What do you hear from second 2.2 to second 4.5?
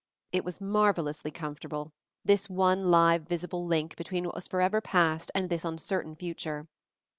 this one live visible link between what was